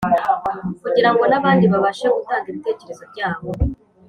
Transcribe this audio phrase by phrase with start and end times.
[0.83, 3.47] kugira ngo n’abandi babashe gutanga ibitekerezo byabo